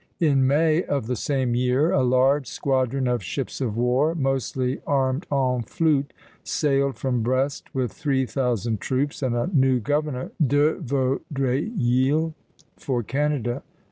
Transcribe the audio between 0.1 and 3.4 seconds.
In May of the same year a large squadron of